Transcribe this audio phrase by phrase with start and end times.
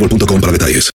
[0.00, 0.90] boostmobile.com para detalles.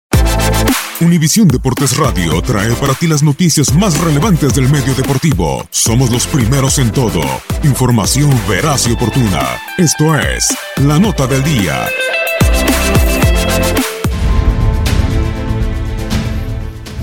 [0.99, 5.65] Univisión Deportes Radio trae para ti las noticias más relevantes del medio deportivo.
[5.71, 7.21] Somos los primeros en todo.
[7.63, 9.41] Información veraz y oportuna.
[9.79, 11.87] Esto es La Nota del Día.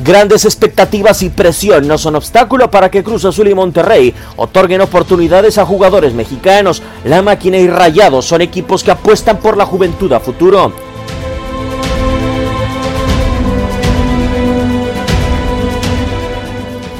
[0.04, 5.58] Grandes expectativas y presión no son obstáculo para que Cruz Azul y Monterrey otorguen oportunidades
[5.58, 6.82] a jugadores mexicanos.
[7.04, 10.87] La máquina y Rayados son equipos que apuestan por la juventud a futuro.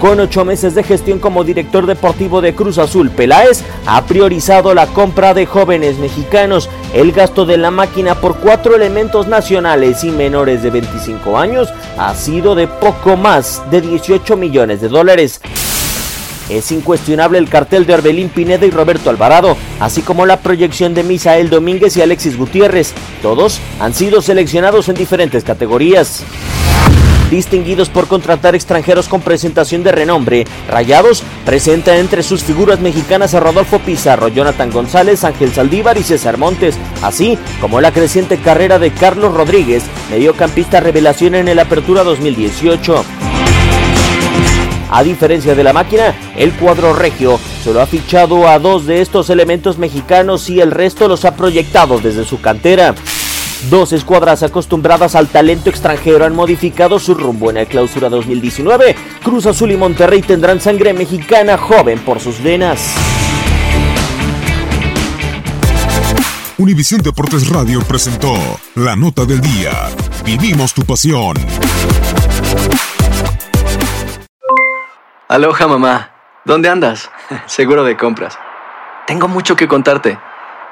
[0.00, 4.86] Con ocho meses de gestión como director deportivo de Cruz Azul, Peláez ha priorizado la
[4.86, 6.70] compra de jóvenes mexicanos.
[6.94, 12.14] El gasto de la máquina por cuatro elementos nacionales y menores de 25 años ha
[12.14, 15.40] sido de poco más de 18 millones de dólares.
[16.48, 21.02] Es incuestionable el cartel de Orbelín Pineda y Roberto Alvarado, así como la proyección de
[21.02, 22.94] Misael Domínguez y Alexis Gutiérrez.
[23.20, 26.22] Todos han sido seleccionados en diferentes categorías
[27.30, 30.46] distinguidos por contratar extranjeros con presentación de renombre.
[30.68, 36.38] Rayados presenta entre sus figuras mexicanas a Rodolfo Pizarro, Jonathan González, Ángel Saldívar y César
[36.38, 43.04] Montes, así como la creciente carrera de Carlos Rodríguez, mediocampista revelación en el Apertura 2018.
[44.90, 49.28] A diferencia de la máquina, el cuadro regio solo ha fichado a dos de estos
[49.28, 52.94] elementos mexicanos y el resto los ha proyectado desde su cantera.
[53.70, 58.94] Dos escuadras acostumbradas al talento extranjero han modificado su rumbo en el clausura 2019.
[59.22, 62.94] Cruz Azul y Monterrey tendrán sangre mexicana joven por sus venas.
[66.56, 68.34] Univisión Deportes Radio presentó
[68.76, 69.72] La Nota del Día.
[70.24, 71.36] Vivimos tu pasión.
[75.28, 76.12] Aloha mamá,
[76.44, 77.10] ¿dónde andas?
[77.46, 78.38] Seguro de compras.
[79.06, 80.18] Tengo mucho que contarte.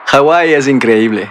[0.06, 1.30] Hawái es increíble.